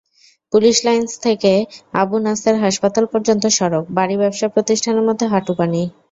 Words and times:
Police 0.53 0.75
lines 0.85 1.13
থেকে 1.25 1.51
আবু 1.93 2.15
নাসের 2.19 2.55
হাসপাতাল 2.63 3.05
পর্যন্ত 3.13 3.43
সড়ক, 3.57 3.83
বাড়ি, 3.97 4.15
ব্যবসাপ্রতিষ্ঠানের 4.17 5.07
মধ্যে 5.07 5.25
হাঁটুপানি। 5.27 5.81